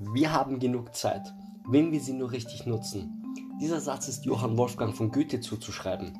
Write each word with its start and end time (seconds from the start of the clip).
Wir 0.00 0.32
haben 0.32 0.60
genug 0.60 0.94
Zeit, 0.94 1.34
wenn 1.66 1.90
wir 1.90 1.98
sie 1.98 2.12
nur 2.12 2.30
richtig 2.30 2.66
nutzen. 2.66 3.20
Dieser 3.60 3.80
Satz 3.80 4.06
ist 4.06 4.24
Johann 4.24 4.56
Wolfgang 4.56 4.94
von 4.94 5.10
Goethe 5.10 5.40
zuzuschreiben. 5.40 6.16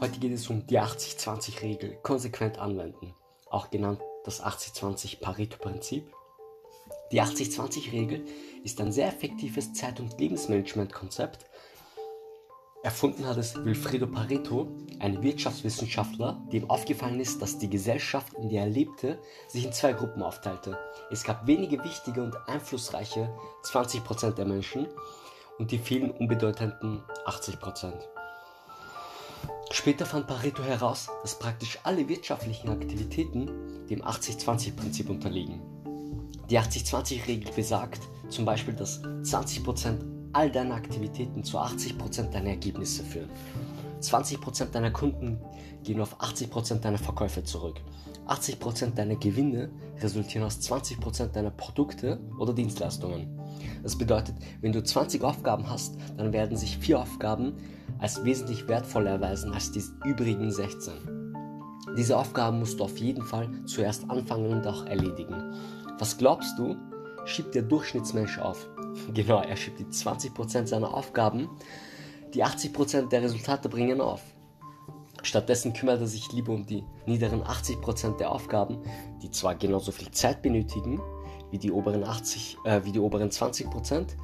Heute 0.00 0.18
geht 0.18 0.32
es 0.32 0.50
um 0.50 0.66
die 0.66 0.80
80-20-Regel, 0.80 1.98
konsequent 2.02 2.58
anwenden, 2.58 3.14
auch 3.48 3.70
genannt 3.70 4.00
das 4.24 4.42
80-20 4.42 5.20
Pareto-Prinzip. 5.20 6.12
Die 7.12 7.22
80-20-Regel 7.22 8.24
ist 8.64 8.80
ein 8.80 8.90
sehr 8.90 9.06
effektives 9.06 9.74
Zeit- 9.74 10.00
und 10.00 10.18
Lebensmanagement-Konzept, 10.18 11.44
Erfunden 12.82 13.26
hat 13.26 13.36
es 13.36 13.62
Wilfredo 13.62 14.06
Pareto, 14.06 14.68
ein 15.00 15.22
Wirtschaftswissenschaftler, 15.22 16.40
dem 16.50 16.70
aufgefallen 16.70 17.20
ist, 17.20 17.42
dass 17.42 17.58
die 17.58 17.68
Gesellschaft, 17.68 18.32
in 18.34 18.48
der 18.48 18.62
er 18.62 18.70
lebte, 18.70 19.18
sich 19.48 19.66
in 19.66 19.72
zwei 19.72 19.92
Gruppen 19.92 20.22
aufteilte. 20.22 20.78
Es 21.10 21.22
gab 21.22 21.46
wenige 21.46 21.84
wichtige 21.84 22.22
und 22.22 22.34
einflussreiche 22.48 23.30
20% 23.64 24.32
der 24.32 24.46
Menschen 24.46 24.88
und 25.58 25.72
die 25.72 25.78
vielen 25.78 26.10
unbedeutenden 26.10 27.02
80%. 27.26 27.92
Später 29.72 30.06
fand 30.06 30.26
Pareto 30.26 30.62
heraus, 30.62 31.08
dass 31.20 31.38
praktisch 31.38 31.78
alle 31.82 32.08
wirtschaftlichen 32.08 32.70
Aktivitäten 32.70 33.86
dem 33.88 34.00
80-20-Prinzip 34.00 35.10
unterliegen. 35.10 35.60
Die 36.48 36.58
80-20-Regel 36.58 37.52
besagt 37.52 38.00
zum 38.30 38.46
Beispiel, 38.46 38.74
dass 38.74 39.02
20% 39.02 40.19
all 40.32 40.50
deine 40.50 40.74
Aktivitäten 40.74 41.42
zu 41.44 41.58
80% 41.58 42.30
deiner 42.30 42.50
Ergebnisse 42.50 43.02
führen. 43.02 43.30
20% 44.00 44.70
deiner 44.70 44.90
Kunden 44.90 45.38
gehen 45.82 46.00
auf 46.00 46.18
80% 46.20 46.80
deiner 46.80 46.98
Verkäufe 46.98 47.44
zurück. 47.44 47.80
80% 48.26 48.94
deiner 48.94 49.16
Gewinne 49.16 49.70
resultieren 50.00 50.46
aus 50.46 50.60
20% 50.60 51.28
deiner 51.28 51.50
Produkte 51.50 52.20
oder 52.38 52.52
Dienstleistungen. 52.52 53.40
Das 53.82 53.96
bedeutet, 53.96 54.36
wenn 54.60 54.72
du 54.72 54.82
20 54.82 55.22
Aufgaben 55.22 55.68
hast, 55.68 55.96
dann 56.16 56.32
werden 56.32 56.56
sich 56.56 56.78
vier 56.78 57.00
Aufgaben 57.00 57.54
als 57.98 58.24
wesentlich 58.24 58.68
wertvoller 58.68 59.10
erweisen 59.10 59.52
als 59.52 59.72
die 59.72 59.82
übrigen 60.04 60.50
16. 60.50 60.92
Diese 61.96 62.16
Aufgaben 62.16 62.60
musst 62.60 62.78
du 62.78 62.84
auf 62.84 62.96
jeden 62.98 63.24
Fall 63.24 63.48
zuerst 63.66 64.08
anfangen 64.08 64.50
und 64.50 64.66
auch 64.66 64.86
erledigen. 64.86 65.54
Was 65.98 66.16
glaubst 66.16 66.58
du, 66.58 66.76
schiebt 67.24 67.54
der 67.54 67.62
Durchschnittsmensch 67.62 68.38
auf? 68.38 68.68
Genau, 69.14 69.40
er 69.42 69.56
schiebt 69.56 69.78
die 69.78 69.84
20% 69.84 70.66
seiner 70.66 70.94
Aufgaben, 70.94 71.48
die 72.34 72.44
80% 72.44 73.08
der 73.08 73.22
Resultate 73.22 73.68
bringen 73.68 74.00
auf. 74.00 74.22
Stattdessen 75.22 75.72
kümmert 75.72 76.00
er 76.00 76.06
sich 76.06 76.32
lieber 76.32 76.52
um 76.52 76.64
die 76.64 76.82
niederen 77.06 77.42
80% 77.42 78.16
der 78.16 78.32
Aufgaben, 78.32 78.78
die 79.22 79.30
zwar 79.30 79.54
genauso 79.54 79.92
viel 79.92 80.10
Zeit 80.10 80.42
benötigen 80.42 81.00
wie 81.50 81.58
die 81.58 81.72
oberen, 81.72 82.04
80, 82.04 82.58
äh, 82.64 82.84
wie 82.84 82.92
die 82.92 83.00
oberen 83.00 83.30
20%, 83.30 84.16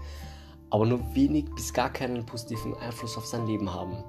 aber 0.70 0.86
nur 0.86 1.00
wenig 1.14 1.46
bis 1.54 1.72
gar 1.72 1.92
keinen 1.92 2.24
positiven 2.24 2.74
Einfluss 2.76 3.16
auf 3.16 3.26
sein 3.26 3.46
Leben 3.46 3.72
haben. 3.72 4.04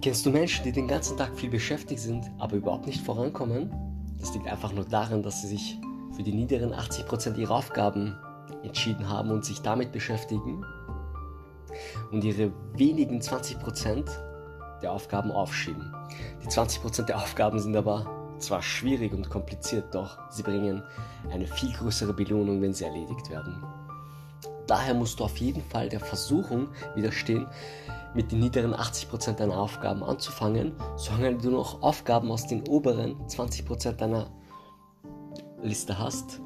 Kennst 0.00 0.26
du 0.26 0.30
Menschen, 0.30 0.64
die 0.64 0.72
den 0.72 0.88
ganzen 0.88 1.16
Tag 1.16 1.36
viel 1.38 1.50
beschäftigt 1.50 2.00
sind, 2.00 2.30
aber 2.38 2.56
überhaupt 2.56 2.86
nicht 2.86 3.00
vorankommen? 3.00 3.72
Das 4.18 4.34
liegt 4.34 4.48
einfach 4.48 4.72
nur 4.72 4.84
daran, 4.84 5.22
dass 5.22 5.42
sie 5.42 5.48
sich 5.48 5.78
für 6.16 6.22
die 6.22 6.32
niederen 6.32 6.72
80% 6.74 7.36
ihrer 7.36 7.54
Aufgaben 7.54 8.16
entschieden 8.62 9.08
haben 9.08 9.30
und 9.30 9.44
sich 9.44 9.62
damit 9.62 9.92
beschäftigen 9.92 10.64
und 12.10 12.24
ihre 12.24 12.52
wenigen 12.74 13.20
20% 13.20 14.04
der 14.82 14.92
Aufgaben 14.92 15.30
aufschieben. 15.30 15.94
Die 16.42 16.48
20% 16.48 17.04
der 17.04 17.18
Aufgaben 17.18 17.58
sind 17.60 17.76
aber 17.76 18.06
zwar 18.38 18.62
schwierig 18.62 19.12
und 19.12 19.30
kompliziert, 19.30 19.94
doch 19.94 20.18
sie 20.30 20.42
bringen 20.42 20.82
eine 21.30 21.46
viel 21.46 21.72
größere 21.72 22.12
Belohnung, 22.12 22.60
wenn 22.60 22.74
sie 22.74 22.84
erledigt 22.84 23.30
werden. 23.30 23.62
Daher 24.66 24.94
musst 24.94 25.20
du 25.20 25.24
auf 25.24 25.36
jeden 25.38 25.62
Fall 25.62 25.88
der 25.88 26.00
Versuchung 26.00 26.68
widerstehen, 26.94 27.46
mit 28.14 28.30
den 28.30 28.40
niederen 28.40 28.74
80% 28.74 29.34
deiner 29.34 29.56
Aufgaben 29.56 30.02
anzufangen, 30.02 30.74
solange 30.96 31.38
du 31.38 31.50
noch 31.50 31.82
Aufgaben 31.82 32.30
aus 32.30 32.46
den 32.46 32.66
oberen 32.68 33.16
20% 33.26 33.92
deiner 33.92 34.30
Liste 35.62 35.98
hast. 35.98 36.40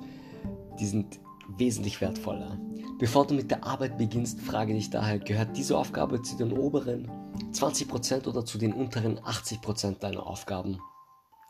Die 0.79 0.87
sind 0.87 1.21
wesentlich 1.49 2.01
wertvoller. 2.01 2.59
Bevor 2.99 3.27
du 3.27 3.35
mit 3.35 3.51
der 3.51 3.65
Arbeit 3.65 3.99
beginnst, 3.99 4.41
frage 4.41 4.73
dich 4.73 4.91
daher, 4.91 5.19
gehört 5.19 5.57
diese 5.57 5.77
Aufgabe 5.77 6.23
zu 6.23 6.37
den 6.37 6.53
oberen 6.53 7.11
20% 7.53 8.27
oder 8.27 8.45
zu 8.45 8.59
den 8.59 8.73
unteren 8.73 9.19
80% 9.19 9.99
deiner 9.99 10.27
Aufgaben? 10.27 10.79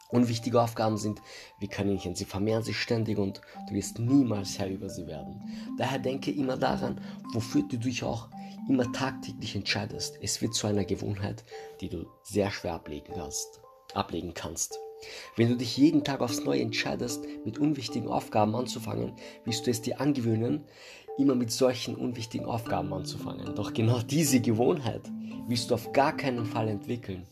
Unwichtige 0.08 0.60
Aufgaben 0.60 0.98
sind 0.98 1.20
wie 1.58 1.68
Kaninchen, 1.68 2.14
sie 2.14 2.24
vermehren 2.24 2.62
sich 2.62 2.80
ständig 2.80 3.18
und 3.18 3.40
du 3.68 3.74
wirst 3.74 3.98
niemals 3.98 4.58
Herr 4.58 4.68
über 4.68 4.88
sie 4.88 5.06
werden. 5.06 5.42
Daher 5.78 5.98
denke 5.98 6.30
immer 6.30 6.56
daran, 6.56 7.00
wofür 7.32 7.62
du 7.62 7.76
dich 7.76 8.04
auch 8.04 8.28
immer 8.68 8.90
tagtäglich 8.92 9.56
entscheidest. 9.56 10.18
Es 10.22 10.40
wird 10.42 10.54
zu 10.54 10.66
einer 10.66 10.84
Gewohnheit, 10.84 11.44
die 11.80 11.88
du 11.88 12.06
sehr 12.22 12.50
schwer 12.50 12.74
ablegen 12.74 13.14
kannst. 13.14 13.60
Ablegen 13.94 14.34
kannst. 14.34 14.78
Wenn 15.36 15.48
du 15.48 15.56
dich 15.56 15.76
jeden 15.76 16.04
Tag 16.04 16.20
aufs 16.20 16.44
Neue 16.44 16.62
entscheidest, 16.62 17.24
mit 17.44 17.58
unwichtigen 17.58 18.08
Aufgaben 18.08 18.54
anzufangen, 18.54 19.14
wirst 19.44 19.66
du 19.66 19.70
es 19.70 19.82
dir 19.82 20.00
angewöhnen, 20.00 20.64
immer 21.18 21.34
mit 21.34 21.50
solchen 21.50 21.96
unwichtigen 21.96 22.46
Aufgaben 22.46 22.92
anzufangen. 22.92 23.54
Doch 23.54 23.72
genau 23.72 24.00
diese 24.00 24.40
Gewohnheit 24.40 25.02
wirst 25.48 25.70
du 25.70 25.74
auf 25.74 25.92
gar 25.92 26.16
keinen 26.16 26.44
Fall 26.44 26.68
entwickeln. 26.68 27.26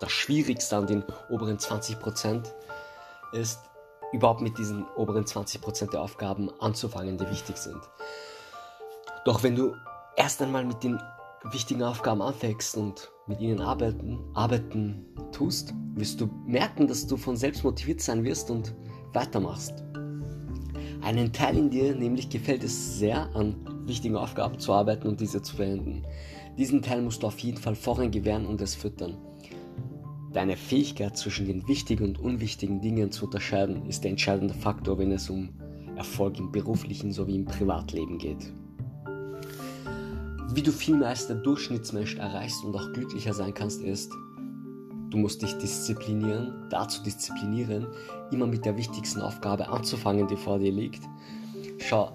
Das 0.00 0.12
Schwierigste 0.12 0.76
an 0.76 0.86
den 0.86 1.04
oberen 1.30 1.58
20% 1.58 2.52
ist, 3.32 3.58
überhaupt 4.12 4.40
mit 4.40 4.56
diesen 4.58 4.84
oberen 4.96 5.24
20% 5.24 5.90
der 5.90 6.02
Aufgaben 6.02 6.50
anzufangen, 6.60 7.18
die 7.18 7.28
wichtig 7.30 7.56
sind. 7.56 7.80
Doch 9.24 9.42
wenn 9.42 9.56
du 9.56 9.74
erst 10.16 10.40
einmal 10.42 10.64
mit 10.64 10.84
den 10.84 11.00
wichtigen 11.44 11.82
Aufgaben 11.82 12.22
anfängst 12.22 12.76
und 12.76 13.10
mit 13.26 13.40
ihnen 13.40 13.60
arbeiten, 13.60 14.18
arbeiten 14.34 15.04
tust, 15.32 15.74
wirst 15.94 16.20
du 16.20 16.28
merken, 16.46 16.86
dass 16.86 17.06
du 17.06 17.16
von 17.16 17.36
selbst 17.36 17.64
motiviert 17.64 18.00
sein 18.00 18.24
wirst 18.24 18.50
und 18.50 18.74
weitermachst. 19.12 19.84
Einen 21.02 21.32
Teil 21.32 21.56
in 21.56 21.70
dir 21.70 21.94
nämlich 21.94 22.28
gefällt 22.28 22.64
es 22.64 22.98
sehr, 22.98 23.34
an 23.34 23.56
wichtigen 23.86 24.16
Aufgaben 24.16 24.58
zu 24.58 24.72
arbeiten 24.72 25.08
und 25.08 25.20
diese 25.20 25.42
zu 25.42 25.56
verwenden. 25.56 26.02
Diesen 26.58 26.82
Teil 26.82 27.02
musst 27.02 27.22
du 27.22 27.26
auf 27.26 27.38
jeden 27.40 27.58
Fall 27.58 27.74
vorhin 27.74 28.10
gewähren 28.10 28.46
und 28.46 28.60
es 28.60 28.74
füttern. 28.74 29.16
Deine 30.32 30.56
Fähigkeit 30.56 31.16
zwischen 31.16 31.46
den 31.46 31.66
wichtigen 31.68 32.04
und 32.04 32.18
unwichtigen 32.18 32.80
Dingen 32.80 33.10
zu 33.10 33.26
unterscheiden 33.26 33.86
ist 33.86 34.04
der 34.04 34.10
entscheidende 34.10 34.54
Faktor, 34.54 34.98
wenn 34.98 35.12
es 35.12 35.30
um 35.30 35.50
Erfolg 35.96 36.38
im 36.38 36.52
beruflichen 36.52 37.12
sowie 37.12 37.36
im 37.36 37.46
Privatleben 37.46 38.18
geht. 38.18 38.52
Wie 40.52 40.62
du 40.62 40.72
viel 40.72 40.96
mehr 40.96 41.08
als 41.08 41.26
der 41.26 41.36
Durchschnittsmensch 41.36 42.16
erreichst 42.16 42.64
und 42.64 42.74
auch 42.76 42.92
glücklicher 42.92 43.34
sein 43.34 43.52
kannst, 43.52 43.82
ist, 43.82 44.12
du 45.10 45.18
musst 45.18 45.42
dich 45.42 45.52
disziplinieren, 45.58 46.68
dazu 46.70 47.02
disziplinieren, 47.02 47.86
immer 48.30 48.46
mit 48.46 48.64
der 48.64 48.76
wichtigsten 48.76 49.20
Aufgabe 49.20 49.68
anzufangen, 49.68 50.28
die 50.28 50.36
vor 50.36 50.58
dir 50.58 50.72
liegt. 50.72 51.02
Schau, 51.78 52.12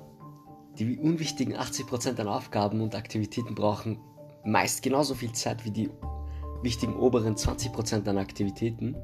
die 0.79 0.97
unwichtigen 0.97 1.55
80% 1.55 2.13
deiner 2.13 2.35
Aufgaben 2.35 2.81
und 2.81 2.95
Aktivitäten 2.95 3.53
brauchen 3.53 3.99
meist 4.45 4.81
genauso 4.81 5.13
viel 5.13 5.33
Zeit 5.33 5.65
wie 5.65 5.71
die 5.71 5.89
wichtigen 6.63 6.95
oberen 6.95 7.35
20% 7.35 8.01
deiner 8.01 8.21
Aktivitäten. 8.21 8.95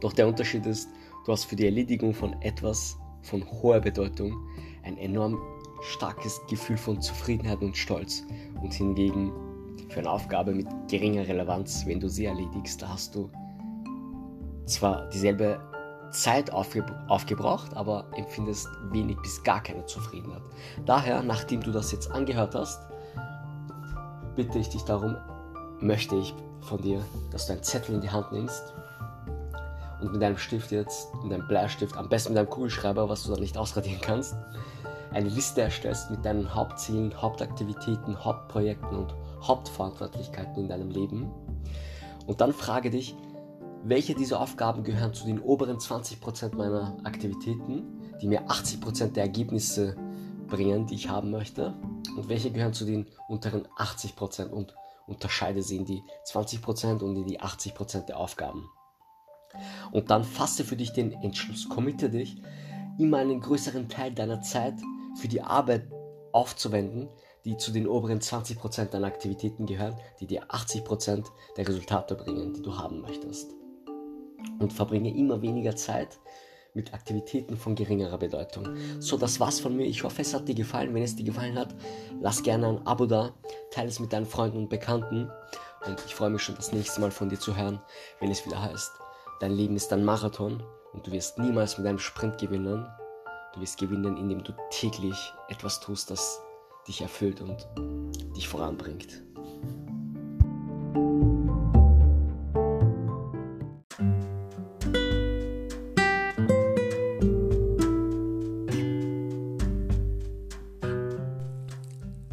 Doch 0.00 0.12
der 0.12 0.26
Unterschied 0.26 0.66
ist, 0.66 0.88
du 1.24 1.32
hast 1.32 1.44
für 1.44 1.56
die 1.56 1.64
Erledigung 1.64 2.12
von 2.12 2.40
etwas 2.42 2.98
von 3.22 3.44
hoher 3.50 3.80
Bedeutung 3.80 4.36
ein 4.82 4.96
enorm 4.98 5.38
starkes 5.82 6.40
Gefühl 6.48 6.76
von 6.76 7.00
Zufriedenheit 7.00 7.60
und 7.62 7.76
Stolz. 7.76 8.24
Und 8.60 8.72
hingegen 8.72 9.32
für 9.88 10.00
eine 10.00 10.10
Aufgabe 10.10 10.54
mit 10.54 10.66
geringer 10.88 11.26
Relevanz, 11.26 11.84
wenn 11.86 12.00
du 12.00 12.08
sie 12.08 12.26
erledigst, 12.26 12.80
da 12.80 12.90
hast 12.90 13.14
du 13.14 13.30
zwar 14.66 15.08
dieselbe 15.08 15.60
Zeit 16.12 16.52
aufge 16.52 16.84
aufgebraucht, 17.08 17.74
aber 17.76 18.06
empfindest 18.16 18.68
wenig 18.90 19.16
bis 19.22 19.42
gar 19.42 19.62
keine 19.62 19.84
Zufriedenheit. 19.86 20.42
Daher, 20.84 21.22
nachdem 21.22 21.62
du 21.62 21.70
das 21.70 21.92
jetzt 21.92 22.10
angehört 22.10 22.54
hast, 22.54 22.80
bitte 24.36 24.58
ich 24.58 24.68
dich 24.68 24.82
darum, 24.82 25.16
möchte 25.80 26.16
ich 26.16 26.34
von 26.60 26.80
dir, 26.80 27.04
dass 27.30 27.46
du 27.46 27.52
einen 27.52 27.62
Zettel 27.62 27.94
in 27.94 28.00
die 28.00 28.10
Hand 28.10 28.32
nimmst 28.32 28.74
und 30.00 30.12
mit 30.12 30.22
deinem 30.22 30.38
Stift 30.38 30.72
jetzt, 30.72 31.08
mit 31.22 31.32
deinem 31.32 31.46
Bleistift, 31.46 31.96
am 31.96 32.08
besten 32.08 32.32
mit 32.32 32.38
deinem 32.38 32.50
Kugelschreiber, 32.50 33.08
was 33.08 33.24
du 33.24 33.30
dann 33.30 33.40
nicht 33.40 33.56
ausradieren 33.56 34.00
kannst, 34.00 34.34
eine 35.12 35.28
Liste 35.28 35.62
erstellst 35.62 36.10
mit 36.10 36.24
deinen 36.24 36.54
Hauptzielen, 36.54 37.20
Hauptaktivitäten, 37.20 38.24
Hauptprojekten 38.24 38.96
und 38.96 39.14
Hauptverantwortlichkeiten 39.42 40.56
in 40.56 40.68
deinem 40.68 40.90
Leben. 40.90 41.30
Und 42.26 42.40
dann 42.40 42.52
frage 42.52 42.90
dich, 42.90 43.16
welche 43.82 44.14
dieser 44.14 44.40
Aufgaben 44.40 44.84
gehören 44.84 45.14
zu 45.14 45.24
den 45.24 45.40
oberen 45.40 45.78
20% 45.78 46.54
meiner 46.54 46.96
Aktivitäten, 47.04 48.00
die 48.20 48.28
mir 48.28 48.46
80% 48.46 49.12
der 49.12 49.24
Ergebnisse 49.24 49.96
bringen, 50.48 50.86
die 50.86 50.94
ich 50.94 51.08
haben 51.08 51.30
möchte, 51.30 51.74
und 52.16 52.28
welche 52.28 52.50
gehören 52.50 52.74
zu 52.74 52.84
den 52.84 53.06
unteren 53.28 53.66
80% 53.78 54.50
und 54.50 54.74
unterscheide 55.06 55.62
sie 55.62 55.76
in 55.76 55.86
die 55.86 56.02
20% 56.26 57.02
und 57.02 57.16
in 57.16 57.26
die 57.26 57.40
80% 57.40 58.06
der 58.06 58.18
Aufgaben. 58.18 58.68
Und 59.90 60.10
dann 60.10 60.24
fasse 60.24 60.64
für 60.64 60.76
dich 60.76 60.92
den 60.92 61.12
Entschluss, 61.12 61.68
committe 61.68 62.10
dich, 62.10 62.40
immer 62.98 63.18
einen 63.18 63.40
größeren 63.40 63.88
Teil 63.88 64.12
deiner 64.12 64.42
Zeit 64.42 64.74
für 65.20 65.28
die 65.28 65.42
Arbeit 65.42 65.84
aufzuwenden, 66.32 67.08
die 67.44 67.56
zu 67.56 67.72
den 67.72 67.86
oberen 67.86 68.20
20% 68.20 68.86
deiner 68.86 69.06
Aktivitäten 69.06 69.66
gehören, 69.66 69.96
die 70.20 70.26
dir 70.26 70.44
80% 70.46 71.26
der 71.56 71.68
Resultate 71.68 72.14
bringen, 72.14 72.54
die 72.54 72.62
du 72.62 72.76
haben 72.76 73.00
möchtest. 73.00 73.54
Und 74.58 74.72
verbringe 74.72 75.14
immer 75.14 75.42
weniger 75.42 75.76
Zeit 75.76 76.18
mit 76.74 76.94
Aktivitäten 76.94 77.56
von 77.56 77.74
geringerer 77.74 78.18
Bedeutung. 78.18 78.76
So, 79.00 79.16
das 79.16 79.40
war's 79.40 79.60
von 79.60 79.76
mir. 79.76 79.86
Ich 79.86 80.04
hoffe, 80.04 80.22
es 80.22 80.34
hat 80.34 80.48
dir 80.48 80.54
gefallen. 80.54 80.94
Wenn 80.94 81.02
es 81.02 81.16
dir 81.16 81.24
gefallen 81.24 81.58
hat, 81.58 81.74
lass 82.20 82.42
gerne 82.42 82.68
ein 82.68 82.86
Abo 82.86 83.06
da, 83.06 83.34
teile 83.70 83.88
es 83.88 84.00
mit 84.00 84.12
deinen 84.12 84.26
Freunden 84.26 84.58
und 84.58 84.68
Bekannten. 84.68 85.30
Und 85.86 86.02
ich 86.06 86.14
freue 86.14 86.30
mich 86.30 86.42
schon, 86.42 86.54
das 86.54 86.72
nächste 86.72 87.00
Mal 87.00 87.10
von 87.10 87.28
dir 87.28 87.40
zu 87.40 87.56
hören, 87.56 87.80
wenn 88.20 88.30
es 88.30 88.44
wieder 88.46 88.62
heißt, 88.62 88.92
dein 89.40 89.52
Leben 89.52 89.76
ist 89.76 89.92
ein 89.92 90.04
Marathon 90.04 90.62
und 90.92 91.06
du 91.06 91.12
wirst 91.12 91.38
niemals 91.38 91.78
mit 91.78 91.86
einem 91.86 91.98
Sprint 91.98 92.38
gewinnen. 92.38 92.86
Du 93.52 93.60
wirst 93.60 93.78
gewinnen, 93.78 94.16
indem 94.16 94.44
du 94.44 94.52
täglich 94.70 95.32
etwas 95.48 95.80
tust, 95.80 96.10
das 96.10 96.40
dich 96.86 97.00
erfüllt 97.00 97.40
und 97.40 97.66
dich 98.36 98.46
voranbringt. 98.46 99.22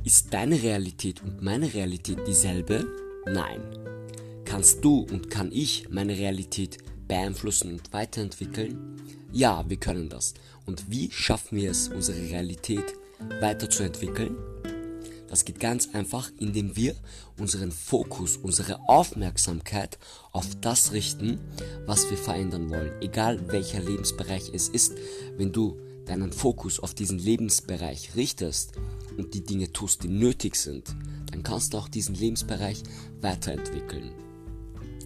Ist 0.04 0.34
deine 0.34 0.62
Realität 0.62 1.24
und 1.24 1.42
meine 1.42 1.74
Realität 1.74 2.20
dieselbe? 2.28 2.86
Nein. 3.26 3.62
Kannst 4.46 4.86
du 4.86 5.00
und 5.00 5.32
kann 5.32 5.52
ich 5.52 5.90
meine 5.90 6.16
Realität 6.16 6.78
beeinflussen 7.08 7.74
und 7.74 7.92
weiterentwickeln? 7.92 9.02
Ja, 9.32 9.66
wir 9.68 9.78
können 9.78 10.10
das. 10.10 10.34
Und 10.68 10.92
wie 10.92 11.10
schaffen 11.12 11.58
wir 11.58 11.72
es, 11.72 11.88
unsere 11.88 12.20
Realität 12.20 12.84
weiterzuentwickeln? 13.40 14.36
Das 15.30 15.44
geht 15.44 15.60
ganz 15.60 15.90
einfach, 15.94 16.30
indem 16.40 16.76
wir 16.76 16.96
unseren 17.38 17.72
Fokus, 17.72 18.38
unsere 18.38 18.80
Aufmerksamkeit 18.88 19.98
auf 20.32 20.46
das 20.62 20.92
richten, 20.92 21.40
was 21.86 22.10
wir 22.10 22.18
verändern 22.18 22.70
wollen. 22.70 22.92
Egal 23.02 23.52
welcher 23.52 23.82
Lebensbereich 23.82 24.52
es 24.54 24.70
ist, 24.70 24.94
wenn 25.38 25.52
du 25.52 25.78
deinen 26.06 26.32
Fokus 26.32 26.80
auf 26.80 26.94
diesen 26.94 27.20
Lebensbereich 27.20 28.16
richtest 28.16 28.74
und 29.18 29.34
die 29.34 29.44
Dinge 29.44 29.74
tust, 29.74 30.04
die 30.04 30.08
nötig 30.10 30.56
sind, 30.56 30.96
dann 31.32 31.44
kannst 31.44 31.74
du 31.74 31.78
auch 31.78 31.90
diesen 31.90 32.16
Lebensbereich 32.16 32.84
weiterentwickeln. 33.20 34.27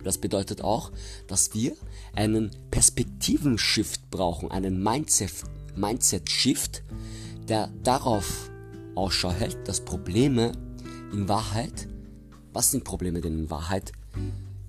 Das 0.04 0.18
bedeutet 0.18 0.62
auch, 0.62 0.92
dass 1.28 1.54
wir 1.54 1.74
einen 2.14 2.52
Perspektiven-Shift 2.72 4.10
brauchen, 4.10 4.52
einen 4.52 4.84
Mindset-Shift, 4.84 6.84
der 7.48 7.70
darauf 7.84 8.50
Ausschau 8.96 9.32
hält, 9.32 9.68
dass 9.68 9.82
Probleme 9.82 10.52
in 11.12 11.28
Wahrheit, 11.28 11.88
was 12.54 12.72
sind 12.72 12.84
Probleme 12.84 13.22
denn 13.22 13.40
in 13.40 13.50
Wahrheit? 13.50 13.92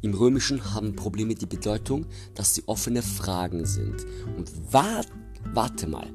Im 0.00 0.14
Römischen 0.14 0.74
haben 0.74 0.96
Probleme 0.96 1.34
die 1.34 1.46
Bedeutung, 1.46 2.06
dass 2.34 2.54
sie 2.54 2.62
offene 2.66 3.02
Fragen 3.02 3.66
sind. 3.66 4.04
Und 4.36 4.50
wart, 4.72 5.08
warte 5.52 5.86
mal, 5.86 6.08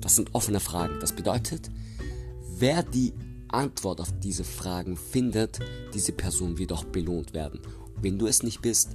das 0.00 0.16
sind 0.16 0.34
offene 0.34 0.60
Fragen. 0.60 0.98
Das 1.00 1.12
bedeutet, 1.12 1.70
wer 2.58 2.82
die 2.82 3.12
Antwort 3.48 4.00
auf 4.00 4.12
diese 4.20 4.44
Fragen 4.44 4.96
findet, 4.96 5.58
diese 5.94 6.12
Person 6.12 6.58
wird 6.58 6.72
auch 6.72 6.84
belohnt 6.84 7.34
werden. 7.34 7.60
Wenn 8.00 8.18
du 8.18 8.26
es 8.26 8.42
nicht 8.42 8.62
bist, 8.62 8.90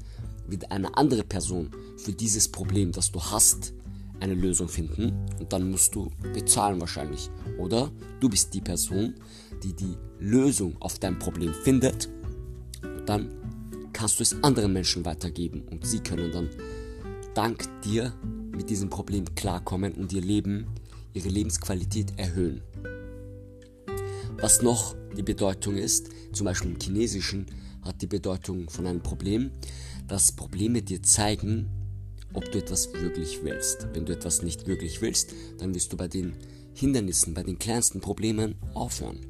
wird 0.47 0.71
eine 0.71 0.97
andere 0.97 1.23
Person 1.23 1.71
für 1.97 2.11
dieses 2.11 2.47
Problem, 2.47 2.91
das 2.91 3.11
du 3.11 3.21
hast, 3.21 3.73
eine 4.19 4.35
Lösung 4.35 4.67
finden 4.67 5.25
und 5.39 5.51
dann 5.51 5.71
musst 5.71 5.95
du 5.95 6.11
bezahlen 6.33 6.79
wahrscheinlich. 6.79 7.29
Oder 7.57 7.91
du 8.19 8.29
bist 8.29 8.53
die 8.53 8.61
Person, 8.61 9.15
die 9.63 9.73
die 9.73 9.97
Lösung 10.19 10.75
auf 10.79 10.99
dein 10.99 11.17
Problem 11.17 11.53
findet 11.63 12.09
dann 13.05 13.29
kannst 13.93 14.19
du 14.19 14.23
es 14.23 14.43
anderen 14.43 14.73
Menschen 14.73 15.05
weitergeben 15.05 15.63
und 15.69 15.85
sie 15.85 15.99
können 15.99 16.31
dann 16.31 16.49
dank 17.33 17.67
dir 17.83 18.13
mit 18.55 18.69
diesem 18.69 18.89
Problem 18.89 19.25
klarkommen 19.35 19.93
und 19.93 20.13
ihr 20.13 20.21
Leben, 20.21 20.67
ihre 21.13 21.29
Lebensqualität 21.29 22.17
erhöhen. 22.17 22.61
Was 24.39 24.61
noch 24.61 24.95
die 25.17 25.23
Bedeutung 25.23 25.75
ist, 25.75 26.09
zum 26.31 26.45
Beispiel 26.45 26.71
im 26.71 26.79
Chinesischen 26.79 27.45
hat 27.81 28.01
die 28.01 28.07
Bedeutung 28.07 28.69
von 28.69 28.87
einem 28.87 29.01
Problem, 29.01 29.51
dass 30.07 30.31
Probleme 30.31 30.81
dir 30.81 31.01
zeigen, 31.03 31.69
ob 32.33 32.51
du 32.51 32.59
etwas 32.59 32.93
wirklich 32.93 33.43
willst. 33.43 33.87
Wenn 33.93 34.05
du 34.05 34.13
etwas 34.13 34.41
nicht 34.41 34.67
wirklich 34.67 35.01
willst, 35.01 35.33
dann 35.57 35.73
wirst 35.75 35.91
du 35.91 35.97
bei 35.97 36.07
den 36.07 36.33
Hindernissen, 36.73 37.33
bei 37.33 37.43
den 37.43 37.59
kleinsten 37.59 37.99
Problemen 37.99 38.55
aufhören. 38.73 39.25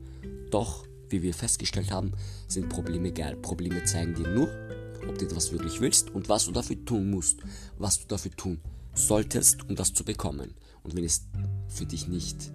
Doch, 0.52 0.86
wie 1.10 1.22
wir 1.22 1.34
festgestellt 1.34 1.92
haben, 1.92 2.12
sind 2.48 2.70
Probleme 2.70 3.12
geil. 3.12 3.36
Probleme 3.36 3.84
zeigen 3.84 4.16
dir 4.16 4.28
nur, 4.28 4.50
ob 5.08 5.18
du 5.18 5.26
etwas 5.26 5.52
wirklich 5.52 5.82
willst 5.82 6.10
und 6.12 6.30
was 6.30 6.46
du 6.46 6.52
dafür 6.52 6.84
tun 6.86 7.10
musst, 7.10 7.40
was 7.78 8.00
du 8.00 8.08
dafür 8.08 8.32
tun 8.32 8.60
solltest, 8.94 9.68
um 9.70 9.76
das 9.76 9.94
zu 9.94 10.04
bekommen. 10.04 10.54
Und 10.84 10.96
wenn 10.96 11.04
es 11.04 11.28
für 11.68 11.86
dich 11.86 12.08
nicht 12.08 12.52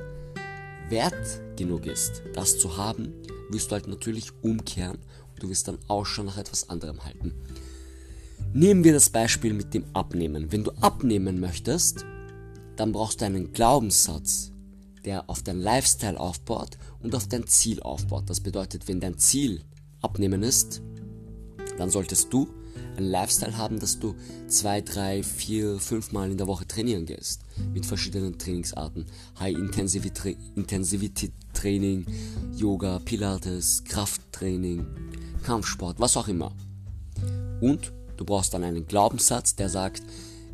wert 0.88 1.40
genug 1.56 1.87
ist, 1.87 2.22
das 2.34 2.58
zu 2.58 2.76
haben, 2.76 3.12
wirst 3.50 3.70
du 3.70 3.75
halt 3.75 3.88
natürlich 3.88 4.31
umkehren 4.43 4.98
du 5.41 5.49
wirst 5.49 5.69
dann 5.69 5.79
Ausschau 5.88 6.23
nach 6.23 6.38
etwas 6.38 6.69
anderem 6.69 7.05
halten. 7.05 7.35
Nehmen 8.53 8.85
wir 8.85 8.93
das 8.93 9.11
Beispiel 9.11 9.53
mit 9.53 9.75
dem 9.75 9.85
Abnehmen. 9.93 10.53
Wenn 10.53 10.65
du 10.65 10.71
abnehmen 10.81 11.41
möchtest, 11.41 12.05
dann 12.77 12.93
brauchst 12.93 13.21
du 13.21 13.27
einen 13.27 13.53
Glaubenssatz, 13.53 14.53
der 15.05 15.29
auf 15.29 15.43
dein 15.43 15.61
Lifestyle 15.61 16.19
aufbaut 16.19 16.79
und 17.00 17.15
auf 17.15 17.29
dein 17.29 17.47
Ziel 17.47 17.81
aufbaut. 17.81 18.25
Das 18.29 18.41
bedeutet, 18.41 18.88
wenn 18.88 19.00
dein 19.00 19.19
Ziel 19.19 19.62
Abnehmen 20.03 20.43
ist, 20.43 20.83
dann 21.79 21.91
solltest 21.91 22.32
du 22.32 22.49
einen 22.97 23.11
Lifestyle 23.11 23.56
haben, 23.56 23.79
dass 23.79 23.99
du 23.99 24.15
zwei, 24.49 24.81
drei, 24.81 25.23
vier, 25.23 25.79
fünf 25.79 26.12
Mal 26.12 26.31
in 26.31 26.39
der 26.39 26.47
Woche 26.47 26.67
trainieren 26.67 27.06
gehst. 27.06 27.43
Mit 27.73 27.87
verschiedenen 27.87 28.39
Trainingsarten. 28.39 29.06
High 29.39 29.56
Intensity, 29.56 30.37
Intensity 30.55 31.32
Training, 31.56 32.06
Yoga, 32.55 33.00
Pilates, 33.00 33.82
Krafttraining, 33.85 34.87
Kampfsport, 35.43 35.99
was 35.99 36.17
auch 36.17 36.29
immer. 36.29 36.53
Und 37.61 37.93
Du 38.17 38.25
brauchst 38.25 38.55
dann 38.55 38.64
einen 38.64 38.87
Glaubenssatz, 38.87 39.56
der 39.56 39.69
sagt, 39.69 40.03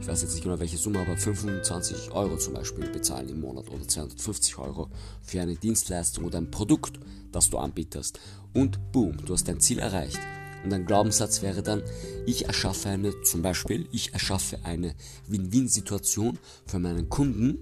ich 0.00 0.08
weiß 0.08 0.22
jetzt 0.22 0.34
nicht 0.34 0.44
genau 0.44 0.58
welche 0.60 0.76
Summe, 0.76 1.00
aber 1.00 1.16
25 1.16 2.12
Euro 2.12 2.36
zum 2.36 2.54
Beispiel 2.54 2.88
bezahlen 2.88 3.28
im 3.28 3.40
Monat 3.40 3.70
oder 3.70 3.86
250 3.86 4.58
Euro 4.58 4.90
für 5.22 5.40
eine 5.40 5.56
Dienstleistung 5.56 6.24
oder 6.24 6.38
ein 6.38 6.50
Produkt, 6.50 6.98
das 7.32 7.50
du 7.50 7.58
anbietest. 7.58 8.20
Und 8.52 8.92
boom, 8.92 9.16
du 9.24 9.32
hast 9.32 9.48
dein 9.48 9.60
Ziel 9.60 9.78
erreicht. 9.78 10.20
Und 10.64 10.72
ein 10.72 10.86
Glaubenssatz 10.86 11.42
wäre 11.42 11.62
dann, 11.62 11.82
ich 12.26 12.46
erschaffe 12.46 12.88
eine, 12.88 13.20
zum 13.22 13.42
Beispiel, 13.42 13.86
ich 13.92 14.12
erschaffe 14.14 14.58
eine 14.64 14.94
Win-Win-Situation 15.26 16.38
für 16.66 16.78
meinen 16.78 17.08
Kunden 17.08 17.58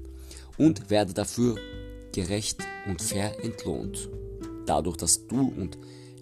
und 0.57 0.91
werde 0.91 1.13
dafür 1.13 1.57
gerecht 2.13 2.61
und 2.87 3.03
fair 3.03 3.45
entlohnt. 3.45 4.09
Dadurch, 4.67 4.97
dass 4.97 5.27
du 5.27 5.49
und 5.49 5.79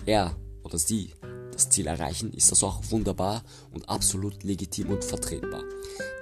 er 0.07 0.37
oder 0.63 0.79
sie 0.79 1.13
das 1.61 1.69
Ziel 1.69 1.87
erreichen, 1.87 2.33
ist 2.33 2.51
das 2.51 2.63
auch 2.63 2.83
wunderbar 2.91 3.43
und 3.73 3.89
absolut 3.89 4.43
legitim 4.45 4.89
und 4.89 5.05
vertretbar. 5.05 5.63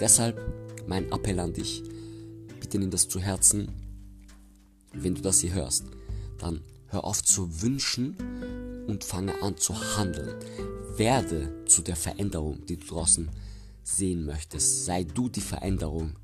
Deshalb 0.01 0.41
mein 0.89 1.13
Appell 1.13 1.39
an 1.39 1.53
dich, 1.53 1.85
bitte 2.59 2.79
nimm 2.79 2.91
das 2.91 3.09
zu 3.09 3.21
Herzen, 3.21 3.69
wenn 4.93 5.15
du 5.15 5.23
das 5.23 5.39
hier 5.41 5.53
hörst, 5.53 5.85
dann 6.39 6.61
hör 6.89 7.05
auf 7.05 7.23
zu 7.23 7.63
wünschen 7.63 8.17
und 8.89 9.05
fange 9.05 9.41
an 9.43 9.57
zu 9.57 9.75
handeln. 9.97 10.35
Werde 10.97 11.65
zu 11.67 11.83
der 11.83 11.95
Veränderung, 11.95 12.67
die 12.67 12.77
du 12.77 12.87
draußen 12.87 13.29
sehen 13.85 14.25
möchtest. 14.25 14.87
Sei 14.87 15.05
du 15.05 15.29
die 15.29 15.41
Veränderung 15.41 16.17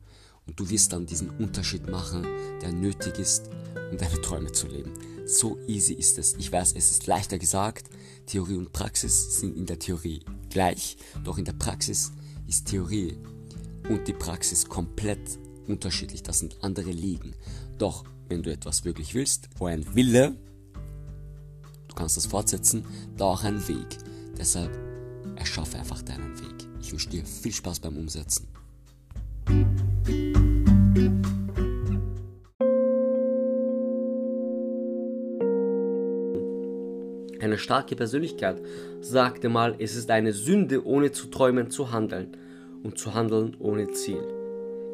und 0.46 0.58
du 0.58 0.68
wirst 0.68 0.92
dann 0.92 1.06
diesen 1.06 1.30
Unterschied 1.30 1.88
machen, 1.88 2.26
der 2.60 2.72
nötig 2.72 3.18
ist, 3.18 3.48
um 3.92 3.96
deine 3.96 4.20
Träume 4.22 4.50
zu 4.50 4.66
leben. 4.66 4.92
So 5.26 5.58
easy 5.66 5.94
ist 5.94 6.18
es. 6.18 6.34
Ich 6.34 6.52
weiß, 6.52 6.74
es 6.74 6.90
ist 6.90 7.06
leichter 7.06 7.38
gesagt. 7.38 7.88
Theorie 8.26 8.56
und 8.56 8.72
Praxis 8.72 9.38
sind 9.38 9.56
in 9.56 9.66
der 9.66 9.78
Theorie 9.78 10.22
gleich, 10.50 10.96
doch 11.24 11.38
in 11.38 11.44
der 11.44 11.52
Praxis 11.52 12.12
ist 12.46 12.66
Theorie 12.68 13.16
und 13.88 14.06
die 14.08 14.12
Praxis 14.12 14.66
komplett 14.66 15.38
unterschiedlich. 15.66 16.22
Das 16.22 16.38
sind 16.38 16.62
andere 16.62 16.90
Ligen. 16.90 17.34
Doch 17.78 18.04
wenn 18.28 18.42
du 18.42 18.52
etwas 18.52 18.84
wirklich 18.84 19.14
willst, 19.14 19.48
wo 19.56 19.66
ein 19.66 19.94
Wille, 19.94 20.36
du 21.88 21.94
kannst 21.94 22.16
das 22.16 22.26
fortsetzen, 22.26 22.84
da 23.16 23.26
auch 23.26 23.44
ein 23.44 23.66
Weg. 23.68 23.98
Deshalb 24.38 24.76
erschaffe 25.36 25.78
einfach 25.78 26.02
deinen 26.02 26.38
Weg. 26.40 26.68
Ich 26.80 26.92
wünsche 26.92 27.10
dir 27.10 27.24
viel 27.24 27.52
Spaß 27.52 27.80
beim 27.80 27.96
Umsetzen. 27.96 28.46
Eine 37.40 37.58
starke 37.58 37.96
Persönlichkeit 37.96 38.60
sagte 39.00 39.48
mal, 39.48 39.74
es 39.78 39.96
ist 39.96 40.10
eine 40.10 40.32
Sünde, 40.32 40.86
ohne 40.86 41.12
zu 41.12 41.26
träumen 41.26 41.70
zu 41.70 41.90
handeln 41.92 42.36
und 42.82 42.98
zu 42.98 43.14
handeln 43.14 43.56
ohne 43.58 43.90
Ziel. 43.90 44.22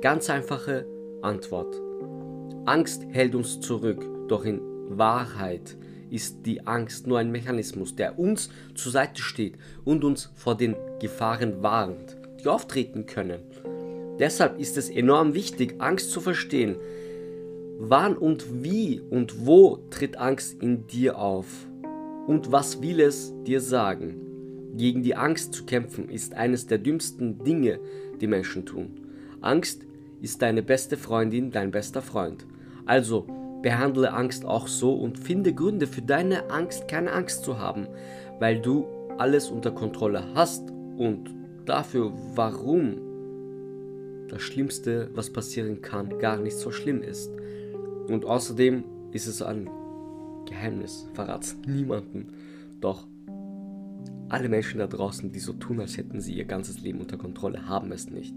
Ganz 0.01 0.31
einfache 0.31 0.87
Antwort. 1.23 1.81
Angst 2.67 3.05
hält 3.11 3.35
uns 3.35 3.61
zurück, 3.61 4.05
doch 4.29 4.45
in 4.45 4.61
Wahrheit 4.89 5.77
ist 6.11 6.47
die 6.47 6.67
Angst 6.67 7.07
nur 7.07 7.19
ein 7.19 7.31
Mechanismus, 7.31 7.95
der 7.95 8.19
uns 8.19 8.51
zur 8.75 8.93
Seite 8.93 9.23
steht 9.23 9.57
und 9.85 10.05
uns 10.05 10.31
vor 10.35 10.57
den 10.57 10.77
Gefahren 11.01 11.63
warnt, 11.63 12.17
die 12.43 12.49
auftreten 12.49 13.07
können. 13.07 13.41
Deshalb 14.19 14.59
ist 14.59 14.77
es 14.77 14.91
enorm 14.91 15.35
wichtig, 15.35 15.77
Angst 15.79 16.11
zu 16.11 16.21
verstehen. 16.21 16.77
Wann 17.79 18.17
und 18.17 18.63
wie 18.63 19.01
und 19.01 19.47
wo 19.47 19.79
tritt 19.91 20.19
Angst 20.19 20.61
in 20.61 20.87
dir 20.87 21.19
auf? 21.19 21.47
Und 22.31 22.53
was 22.53 22.81
will 22.81 23.01
es 23.01 23.35
dir 23.43 23.61
sagen? 23.61 24.15
Gegen 24.77 25.03
die 25.03 25.17
Angst 25.17 25.53
zu 25.53 25.65
kämpfen 25.65 26.09
ist 26.09 26.33
eines 26.35 26.69
der 26.69 26.79
dümmsten 26.79 27.43
Dinge, 27.43 27.81
die 28.21 28.29
Menschen 28.29 28.65
tun. 28.65 29.01
Angst 29.41 29.85
ist 30.23 30.41
deine 30.41 30.63
beste 30.63 30.97
Freundin, 30.97 31.51
dein 31.51 31.73
bester 31.73 32.03
Freund. 32.03 32.47
Also 32.87 33.27
behandle 33.63 34.13
Angst 34.13 34.45
auch 34.45 34.69
so 34.69 34.95
und 34.95 35.19
finde 35.19 35.53
Gründe 35.53 35.89
für 35.89 36.03
deine 36.03 36.51
Angst, 36.51 36.87
keine 36.87 37.11
Angst 37.11 37.43
zu 37.43 37.59
haben, 37.59 37.89
weil 38.39 38.61
du 38.61 38.87
alles 39.19 39.51
unter 39.51 39.73
Kontrolle 39.73 40.23
hast 40.33 40.71
und 40.99 41.35
dafür, 41.67 42.13
warum 42.37 42.95
das 44.29 44.41
Schlimmste, 44.43 45.11
was 45.15 45.33
passieren 45.33 45.83
kann, 45.83 46.21
gar 46.21 46.37
nicht 46.37 46.57
so 46.57 46.71
schlimm 46.71 47.03
ist. 47.03 47.33
Und 48.07 48.25
außerdem 48.25 48.85
ist 49.11 49.27
es 49.27 49.43
ein 49.43 49.69
Geheimnis, 50.51 51.09
verrat's 51.15 51.57
niemanden. 51.67 52.35
Doch 52.81 53.07
alle 54.29 54.49
Menschen 54.49 54.79
da 54.79 54.87
draußen, 54.87 55.33
die 55.33 55.41
so 55.41 55.53
tun, 55.55 55.81
als 55.81 55.97
hätten 55.97 56.21
sie 56.21 56.35
ihr 56.35 56.45
ganzes 56.45 56.81
Leben 56.81 57.01
unter 57.01 57.17
Kontrolle, 57.17 57.67
haben 57.67 57.91
es 57.93 58.11
nicht. 58.11 58.37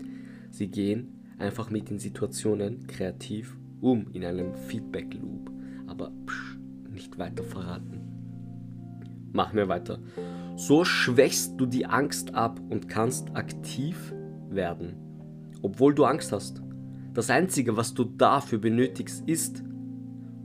Sie 0.49 0.67
gehen 0.67 1.19
einfach 1.37 1.69
mit 1.69 1.89
den 1.89 1.99
Situationen 1.99 2.87
kreativ 2.87 3.57
um 3.81 4.07
in 4.13 4.23
einem 4.23 4.55
Feedback 4.55 5.13
Loop, 5.13 5.51
aber 5.87 6.11
psch, 6.25 6.57
nicht 6.89 7.17
weiter 7.17 7.43
verraten. 7.43 8.01
Mach 9.33 9.51
mir 9.51 9.67
weiter. 9.67 9.99
So 10.55 10.85
schwächst 10.85 11.59
du 11.59 11.65
die 11.65 11.85
Angst 11.85 12.33
ab 12.33 12.61
und 12.69 12.87
kannst 12.87 13.35
aktiv 13.35 14.13
werden, 14.49 14.95
obwohl 15.61 15.93
du 15.93 16.05
Angst 16.05 16.31
hast. 16.31 16.61
Das 17.13 17.29
Einzige, 17.29 17.75
was 17.75 17.93
du 17.93 18.05
dafür 18.05 18.59
benötigst, 18.59 19.27
ist, 19.27 19.63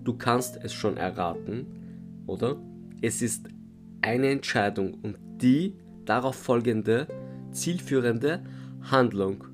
du 0.09 0.15
kannst 0.15 0.59
es 0.63 0.73
schon 0.73 0.97
erraten, 0.97 1.67
oder? 2.27 2.57
Es 3.03 3.21
ist 3.21 3.47
eine 4.01 4.31
Entscheidung 4.31 4.95
und 5.03 5.19
die 5.43 5.75
darauf 6.07 6.35
folgende, 6.35 7.07
zielführende 7.51 8.43
Handlung. 8.91 9.45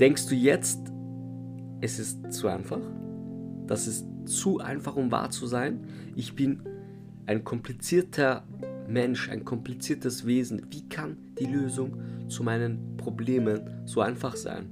Denkst 0.00 0.26
du 0.26 0.34
jetzt, 0.34 0.80
es 1.80 2.00
ist 2.00 2.32
zu 2.32 2.48
einfach? 2.48 2.80
Das 3.68 3.86
ist 3.86 4.04
zu 4.24 4.58
einfach, 4.58 4.96
um 4.96 5.12
wahr 5.12 5.30
zu 5.30 5.46
sein? 5.46 5.86
Ich 6.16 6.34
bin 6.34 6.64
ein 7.26 7.44
komplizierter 7.44 8.42
Mensch, 8.88 9.28
ein 9.28 9.44
kompliziertes 9.44 10.26
Wesen. 10.26 10.66
Wie 10.70 10.88
kann 10.88 11.18
die 11.38 11.46
Lösung 11.46 11.98
zu 12.26 12.42
meinen 12.42 12.96
Problemen 12.96 13.60
so 13.84 14.00
einfach 14.00 14.34
sein? 14.34 14.70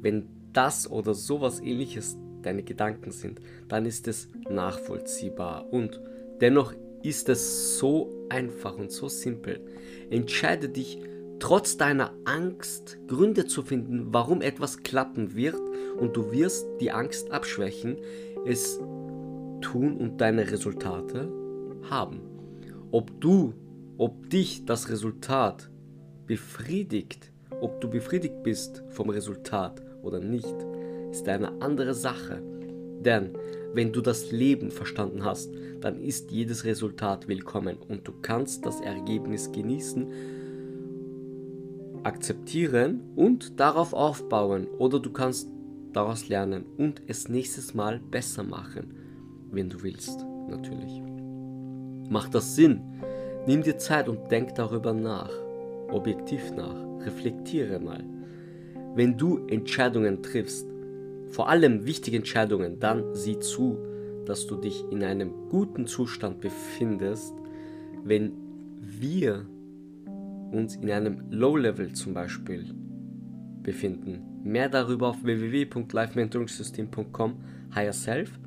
Wenn 0.00 0.30
das 0.54 0.90
oder 0.90 1.12
sowas 1.12 1.60
ähnliches 1.60 2.16
deine 2.44 2.62
Gedanken 2.62 3.10
sind, 3.10 3.40
dann 3.68 3.86
ist 3.86 4.08
es 4.08 4.28
nachvollziehbar 4.48 5.72
und 5.72 6.00
dennoch 6.40 6.74
ist 7.02 7.28
es 7.28 7.78
so 7.78 8.10
einfach 8.28 8.76
und 8.76 8.90
so 8.90 9.08
simpel. 9.08 9.60
Entscheide 10.10 10.68
dich 10.68 10.98
trotz 11.38 11.76
deiner 11.76 12.12
Angst 12.24 12.98
Gründe 13.06 13.46
zu 13.46 13.62
finden, 13.62 14.06
warum 14.12 14.40
etwas 14.40 14.82
klappen 14.82 15.34
wird 15.34 15.60
und 15.98 16.16
du 16.16 16.32
wirst 16.32 16.66
die 16.80 16.90
Angst 16.90 17.30
abschwächen, 17.30 17.98
es 18.46 18.78
tun 19.60 19.96
und 19.98 20.20
deine 20.20 20.50
Resultate 20.50 21.30
haben. 21.90 22.20
Ob 22.90 23.20
du, 23.20 23.54
ob 23.98 24.30
dich 24.30 24.64
das 24.64 24.88
Resultat 24.88 25.70
befriedigt, 26.26 27.32
ob 27.60 27.80
du 27.80 27.88
befriedigt 27.88 28.42
bist 28.42 28.82
vom 28.88 29.10
Resultat 29.10 29.82
oder 30.02 30.20
nicht, 30.20 30.54
ist 31.14 31.28
eine 31.28 31.62
andere 31.62 31.94
Sache. 31.94 32.42
Denn 33.00 33.30
wenn 33.72 33.92
du 33.92 34.00
das 34.00 34.32
Leben 34.32 34.72
verstanden 34.72 35.24
hast, 35.24 35.48
dann 35.80 36.00
ist 36.00 36.32
jedes 36.32 36.64
Resultat 36.64 37.28
willkommen 37.28 37.76
und 37.88 38.08
du 38.08 38.12
kannst 38.20 38.66
das 38.66 38.80
Ergebnis 38.80 39.52
genießen, 39.52 40.08
akzeptieren 42.02 43.00
und 43.14 43.60
darauf 43.60 43.92
aufbauen 43.92 44.66
oder 44.78 44.98
du 44.98 45.12
kannst 45.12 45.48
daraus 45.92 46.28
lernen 46.28 46.64
und 46.78 47.00
es 47.06 47.28
nächstes 47.28 47.74
Mal 47.74 48.00
besser 48.10 48.42
machen, 48.42 48.94
wenn 49.52 49.70
du 49.70 49.84
willst, 49.84 50.18
natürlich. 50.48 51.00
Macht 52.10 52.34
das 52.34 52.56
Sinn? 52.56 52.80
Nimm 53.46 53.62
dir 53.62 53.78
Zeit 53.78 54.08
und 54.08 54.32
denk 54.32 54.56
darüber 54.56 54.92
nach, 54.92 55.30
objektiv 55.92 56.50
nach, 56.56 57.06
reflektiere 57.06 57.78
mal. 57.78 58.02
Wenn 58.96 59.16
du 59.16 59.46
Entscheidungen 59.46 60.22
triffst, 60.22 60.73
vor 61.34 61.48
allem 61.48 61.84
wichtige 61.84 62.16
Entscheidungen, 62.16 62.78
dann 62.78 63.12
sieh 63.12 63.40
zu, 63.40 63.76
dass 64.24 64.46
du 64.46 64.54
dich 64.54 64.84
in 64.92 65.02
einem 65.02 65.48
guten 65.48 65.88
Zustand 65.88 66.40
befindest, 66.40 67.34
wenn 68.04 68.34
wir 68.80 69.44
uns 70.52 70.76
in 70.76 70.88
einem 70.92 71.24
Low-Level 71.30 71.92
zum 71.92 72.14
Beispiel 72.14 72.72
befinden. 73.64 74.22
Mehr 74.44 74.68
darüber 74.68 75.08
auf 75.08 75.24
www.lifementoringsystem.com 75.24 77.34
Higher 77.74 77.92
Self. 77.92 78.38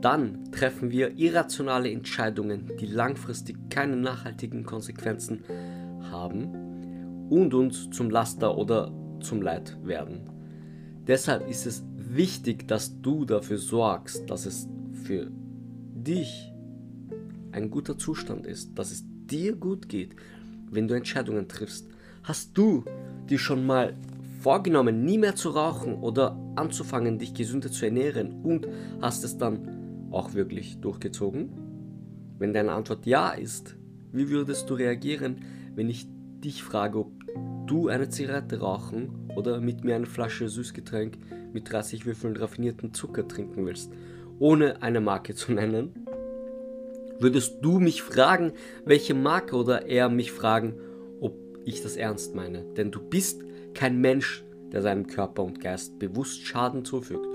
Dann 0.00 0.52
treffen 0.52 0.92
wir 0.92 1.18
irrationale 1.18 1.90
Entscheidungen, 1.90 2.70
die 2.78 2.86
langfristig 2.86 3.56
keine 3.70 3.96
nachhaltigen 3.96 4.64
Konsequenzen 4.64 5.42
haben 6.12 7.26
und 7.28 7.52
uns 7.54 7.90
zum 7.90 8.08
Laster 8.08 8.56
oder 8.56 8.92
zum 9.20 9.42
Leid 9.42 9.76
werden. 9.82 10.29
Deshalb 11.06 11.48
ist 11.48 11.66
es 11.66 11.82
wichtig, 11.96 12.68
dass 12.68 13.00
du 13.00 13.24
dafür 13.24 13.58
sorgst, 13.58 14.28
dass 14.28 14.46
es 14.46 14.68
für 15.04 15.30
dich 15.94 16.52
ein 17.52 17.70
guter 17.70 17.98
Zustand 17.98 18.46
ist, 18.46 18.78
dass 18.78 18.90
es 18.90 19.04
dir 19.26 19.56
gut 19.56 19.88
geht, 19.88 20.14
wenn 20.70 20.88
du 20.88 20.94
Entscheidungen 20.94 21.48
triffst. 21.48 21.88
Hast 22.22 22.56
du 22.56 22.84
dir 23.28 23.38
schon 23.38 23.66
mal 23.66 23.94
vorgenommen, 24.40 25.04
nie 25.04 25.18
mehr 25.18 25.36
zu 25.36 25.50
rauchen 25.50 25.94
oder 25.94 26.36
anzufangen, 26.56 27.18
dich 27.18 27.34
gesünder 27.34 27.70
zu 27.70 27.84
ernähren 27.84 28.42
und 28.42 28.68
hast 29.00 29.24
es 29.24 29.38
dann 29.38 30.08
auch 30.10 30.34
wirklich 30.34 30.78
durchgezogen? 30.80 31.50
Wenn 32.38 32.52
deine 32.52 32.72
Antwort 32.72 33.06
ja 33.06 33.30
ist, 33.30 33.76
wie 34.12 34.28
würdest 34.28 34.70
du 34.70 34.74
reagieren, 34.74 35.44
wenn 35.74 35.88
ich 35.88 36.08
dich 36.42 36.62
frage, 36.62 36.98
ob 37.00 37.12
du 37.66 37.88
eine 37.88 38.08
Zigarette 38.08 38.60
rauchen 38.60 39.19
oder 39.36 39.60
mit 39.60 39.84
mir 39.84 39.96
eine 39.96 40.06
Flasche 40.06 40.48
Süßgetränk 40.48 41.18
mit 41.52 41.70
30 41.70 42.06
Würfeln 42.06 42.36
raffinierten 42.36 42.94
Zucker 42.94 43.26
trinken 43.26 43.66
willst, 43.66 43.92
ohne 44.38 44.82
eine 44.82 45.00
Marke 45.00 45.34
zu 45.34 45.52
nennen? 45.52 46.06
Würdest 47.18 47.58
du 47.60 47.80
mich 47.80 48.02
fragen, 48.02 48.52
welche 48.84 49.14
Marke 49.14 49.56
oder 49.56 49.86
er 49.86 50.08
mich 50.08 50.32
fragen, 50.32 50.74
ob 51.20 51.36
ich 51.66 51.82
das 51.82 51.96
ernst 51.96 52.34
meine? 52.34 52.64
Denn 52.76 52.90
du 52.90 53.00
bist 53.00 53.42
kein 53.74 54.00
Mensch, 54.00 54.42
der 54.72 54.82
seinem 54.82 55.06
Körper 55.06 55.44
und 55.44 55.60
Geist 55.60 55.98
bewusst 55.98 56.46
Schaden 56.46 56.84
zufügt. 56.84 57.26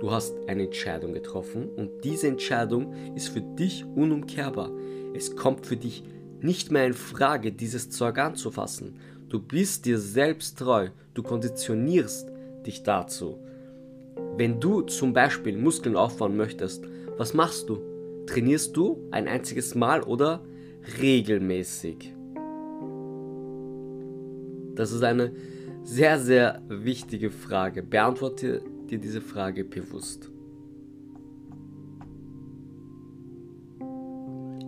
Du 0.00 0.10
hast 0.10 0.34
eine 0.48 0.64
Entscheidung 0.64 1.14
getroffen 1.14 1.68
und 1.68 2.04
diese 2.04 2.26
Entscheidung 2.26 3.14
ist 3.14 3.28
für 3.28 3.40
dich 3.40 3.84
unumkehrbar. 3.94 4.70
Es 5.14 5.36
kommt 5.36 5.64
für 5.64 5.76
dich 5.76 6.02
nicht 6.40 6.70
mehr 6.72 6.86
in 6.86 6.92
Frage, 6.92 7.52
dieses 7.52 7.88
Zeug 7.88 8.18
anzufassen. 8.18 8.98
Du 9.32 9.40
bist 9.40 9.86
dir 9.86 9.98
selbst 9.98 10.58
treu, 10.58 10.90
du 11.14 11.22
konditionierst 11.22 12.30
dich 12.66 12.82
dazu. 12.82 13.38
Wenn 14.36 14.60
du 14.60 14.82
zum 14.82 15.14
Beispiel 15.14 15.56
Muskeln 15.56 15.96
aufbauen 15.96 16.36
möchtest, 16.36 16.84
was 17.16 17.32
machst 17.32 17.70
du? 17.70 17.78
Trainierst 18.26 18.76
du 18.76 19.08
ein 19.10 19.26
einziges 19.28 19.74
Mal 19.74 20.02
oder 20.02 20.44
regelmäßig? 21.00 22.12
Das 24.74 24.92
ist 24.92 25.02
eine 25.02 25.32
sehr, 25.82 26.18
sehr 26.20 26.60
wichtige 26.68 27.30
Frage. 27.30 27.82
Beantworte 27.82 28.60
dir 28.90 28.98
diese 28.98 29.22
Frage 29.22 29.64
bewusst. 29.64 30.30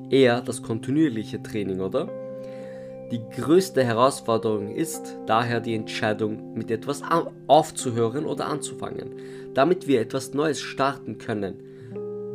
Eher 0.08 0.40
das 0.40 0.62
kontinuierliche 0.62 1.42
Training, 1.42 1.80
oder? 1.80 2.23
Die 3.14 3.22
größte 3.30 3.84
Herausforderung 3.84 4.74
ist 4.74 5.16
daher 5.26 5.60
die 5.60 5.76
Entscheidung, 5.76 6.52
mit 6.54 6.68
etwas 6.72 7.00
aufzuhören 7.46 8.24
oder 8.24 8.46
anzufangen, 8.46 9.10
damit 9.54 9.86
wir 9.86 10.00
etwas 10.00 10.34
Neues 10.34 10.60
starten 10.60 11.16
können. 11.18 11.54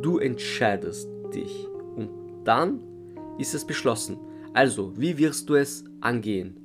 Du 0.00 0.16
entscheidest 0.16 1.06
dich 1.34 1.68
und 1.96 2.08
dann 2.44 2.80
ist 3.36 3.52
es 3.52 3.66
beschlossen. 3.66 4.16
Also, 4.54 4.94
wie 4.96 5.18
wirst 5.18 5.50
du 5.50 5.56
es 5.56 5.84
angehen, 6.00 6.56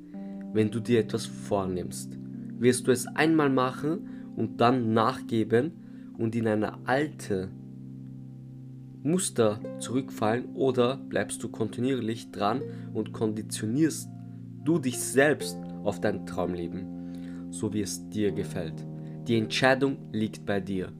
wenn 0.54 0.70
du 0.70 0.80
dir 0.80 1.00
etwas 1.00 1.26
vornimmst? 1.26 2.16
Wirst 2.58 2.86
du 2.86 2.92
es 2.92 3.06
einmal 3.06 3.50
machen 3.50 4.32
und 4.34 4.62
dann 4.62 4.94
nachgeben 4.94 5.72
und 6.16 6.34
in 6.34 6.48
eine 6.48 6.78
alte 6.86 7.50
Muster 9.02 9.60
zurückfallen 9.78 10.46
oder 10.54 10.96
bleibst 10.96 11.42
du 11.42 11.48
kontinuierlich 11.48 12.30
dran 12.30 12.62
und 12.92 13.12
konditionierst 13.12 14.08
du 14.64 14.78
dich 14.78 14.98
selbst 14.98 15.58
auf 15.84 16.00
dein 16.00 16.26
Traumleben, 16.26 17.48
so 17.50 17.72
wie 17.72 17.82
es 17.82 18.08
dir 18.08 18.32
gefällt. 18.32 18.84
Die 19.28 19.38
Entscheidung 19.38 19.98
liegt 20.12 20.44
bei 20.44 20.60
dir. 20.60 20.92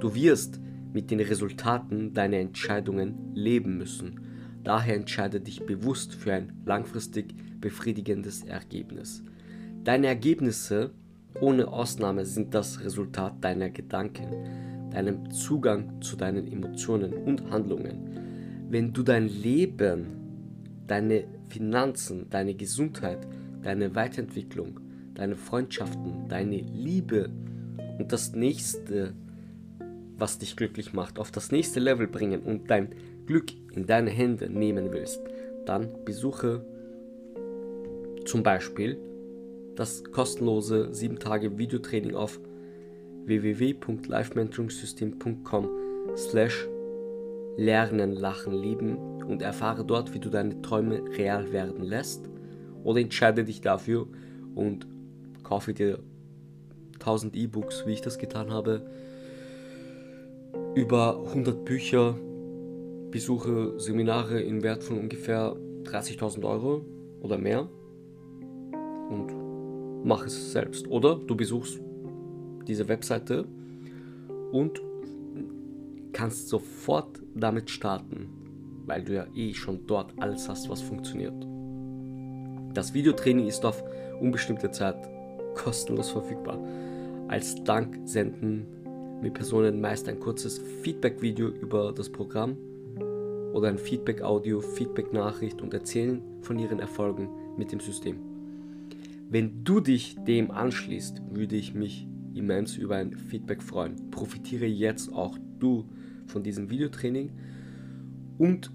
Du 0.00 0.14
wirst 0.14 0.60
mit 0.92 1.10
den 1.10 1.20
Resultaten 1.20 2.12
deiner 2.14 2.38
Entscheidungen 2.38 3.34
leben 3.34 3.78
müssen. 3.78 4.20
Daher 4.62 4.96
entscheide 4.96 5.40
dich 5.40 5.66
bewusst 5.66 6.14
für 6.14 6.32
ein 6.32 6.52
langfristig 6.64 7.34
befriedigendes 7.60 8.44
Ergebnis. 8.44 9.22
Deine 9.82 10.06
Ergebnisse 10.06 10.92
ohne 11.40 11.68
Ausnahme 11.68 12.24
sind 12.24 12.54
das 12.54 12.82
Resultat 12.82 13.42
deiner 13.42 13.70
Gedanken, 13.70 14.28
deinem 14.94 15.30
Zugang 15.30 16.00
zu 16.00 16.16
deinen 16.16 16.50
Emotionen 16.50 17.12
und 17.12 17.50
Handlungen. 17.50 18.66
Wenn 18.70 18.92
du 18.92 19.02
dein 19.02 19.28
Leben, 19.28 20.06
deine 20.86 21.24
Finanzen, 21.48 22.30
deine 22.30 22.54
Gesundheit, 22.54 23.26
deine 23.62 23.94
Weiterentwicklung, 23.94 24.80
deine 25.14 25.36
Freundschaften, 25.36 26.28
deine 26.28 26.58
Liebe 26.58 27.30
und 27.98 28.12
das 28.12 28.34
nächste, 28.34 29.14
was 30.16 30.38
dich 30.38 30.56
glücklich 30.56 30.92
macht, 30.92 31.18
auf 31.18 31.30
das 31.30 31.50
nächste 31.50 31.80
Level 31.80 32.06
bringen 32.06 32.40
und 32.42 32.70
dein 32.70 32.90
Glück 33.26 33.52
in 33.74 33.86
deine 33.86 34.10
Hände 34.10 34.48
nehmen 34.48 34.92
willst, 34.92 35.20
dann 35.66 35.88
besuche 36.04 36.64
zum 38.24 38.42
Beispiel 38.42 38.96
das 39.74 40.04
kostenlose 40.04 40.94
7 40.94 41.18
Tage 41.18 41.58
Videotraining 41.58 42.14
auf 42.14 42.38
www.lifementoringsystem.com 43.26 45.68
slash 46.16 46.66
lernen, 47.56 48.12
lachen, 48.12 48.54
lieben 48.54 48.96
und 49.24 49.42
erfahre 49.42 49.84
dort, 49.84 50.14
wie 50.14 50.20
du 50.20 50.30
deine 50.30 50.62
Träume 50.62 51.02
real 51.16 51.52
werden 51.52 51.84
lässt 51.84 52.28
oder 52.82 53.00
entscheide 53.00 53.44
dich 53.44 53.60
dafür 53.60 54.08
und 54.54 54.86
kaufe 55.42 55.72
dir 55.72 56.00
1000 56.94 57.36
E-Books, 57.36 57.86
wie 57.86 57.92
ich 57.92 58.00
das 58.00 58.18
getan 58.18 58.52
habe, 58.52 58.82
über 60.74 61.22
100 61.26 61.64
Bücher, 61.64 62.16
besuche 63.10 63.78
Seminare 63.78 64.40
in 64.40 64.62
Wert 64.62 64.82
von 64.82 64.98
ungefähr 64.98 65.54
30.000 65.84 66.44
Euro 66.44 66.84
oder 67.20 67.38
mehr 67.38 67.68
und 69.10 70.04
mach 70.04 70.26
es 70.26 70.52
selbst. 70.52 70.88
Oder 70.88 71.16
du 71.16 71.36
besuchst 71.36 71.80
diese 72.64 72.88
Webseite 72.88 73.46
und 74.52 74.80
kannst 76.12 76.48
sofort 76.48 77.20
damit 77.34 77.70
starten, 77.70 78.28
weil 78.86 79.02
du 79.02 79.14
ja 79.14 79.26
eh 79.34 79.52
schon 79.52 79.86
dort 79.86 80.12
alles 80.18 80.48
hast, 80.48 80.68
was 80.68 80.80
funktioniert. 80.80 81.34
Das 82.72 82.94
Videotraining 82.94 83.46
ist 83.46 83.64
auf 83.64 83.82
unbestimmte 84.20 84.70
Zeit 84.70 84.96
kostenlos 85.54 86.10
verfügbar. 86.10 86.58
Als 87.28 87.62
Dank 87.64 87.98
senden 88.04 88.66
mir 89.22 89.30
Personen 89.30 89.80
meist 89.80 90.08
ein 90.08 90.20
kurzes 90.20 90.58
Feedback-Video 90.82 91.48
über 91.48 91.92
das 91.92 92.10
Programm 92.10 92.56
oder 93.52 93.68
ein 93.68 93.78
Feedback-Audio, 93.78 94.60
Feedback-Nachricht 94.60 95.62
und 95.62 95.72
erzählen 95.72 96.20
von 96.42 96.58
ihren 96.58 96.80
Erfolgen 96.80 97.28
mit 97.56 97.72
dem 97.72 97.80
System. 97.80 98.18
Wenn 99.30 99.64
du 99.64 99.80
dich 99.80 100.16
dem 100.24 100.50
anschließt, 100.50 101.22
würde 101.30 101.56
ich 101.56 101.74
mich 101.74 102.06
immens 102.34 102.76
über 102.76 102.96
ein 102.96 103.16
Feedback 103.16 103.62
freuen. 103.62 104.10
Profitiere 104.10 104.66
jetzt 104.66 105.12
auch 105.12 105.38
du 105.58 105.88
von 106.26 106.42
diesem 106.42 106.70
Videotraining 106.70 107.30
und 108.38 108.70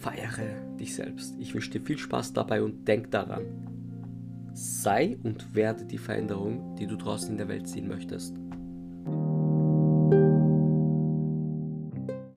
feiere 0.00 0.76
dich 0.78 0.94
selbst. 0.94 1.36
Ich 1.38 1.54
wünsche 1.54 1.70
dir 1.70 1.80
viel 1.80 1.98
Spaß 1.98 2.32
dabei 2.32 2.62
und 2.62 2.86
denk 2.86 3.10
daran. 3.10 3.44
Sei 4.52 5.18
und 5.22 5.54
werde 5.54 5.84
die 5.84 5.98
Veränderung, 5.98 6.76
die 6.76 6.86
du 6.86 6.96
draußen 6.96 7.30
in 7.30 7.38
der 7.38 7.48
Welt 7.48 7.68
sehen 7.68 7.88
möchtest. 7.88 8.34